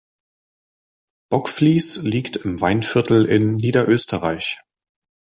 [1.29, 4.59] Bockfließ liegt im Weinviertel in Niederösterreich.